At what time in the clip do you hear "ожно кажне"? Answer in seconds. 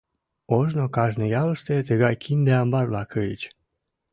0.57-1.25